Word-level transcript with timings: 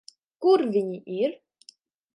Kur 0.45 0.63
viņi 0.77 0.99
ir? 1.19 1.39